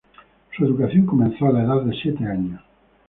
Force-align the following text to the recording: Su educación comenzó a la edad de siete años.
Su 0.57 0.65
educación 0.65 1.05
comenzó 1.05 1.45
a 1.45 1.51
la 1.51 1.61
edad 1.61 1.83
de 1.83 1.93
siete 2.01 2.25
años. 2.25 2.59